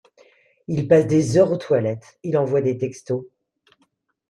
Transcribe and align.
Il 0.67 0.87
passe 0.87 1.05
des 1.05 1.37
heures 1.37 1.51
aux 1.51 1.57
toilettes, 1.57 2.17
il 2.23 2.35
envoie 2.35 2.61
des 2.61 2.79
textos. 2.79 3.25